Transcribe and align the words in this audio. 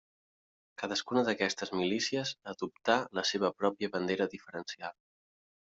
Cadascuna 0.83 1.23
d'aquestes 1.27 1.73
milícies 1.81 2.33
adoptà 2.55 2.97
la 3.19 3.27
seva 3.35 3.55
pròpia 3.61 3.95
bandera 3.99 4.31
diferencial. 4.37 4.99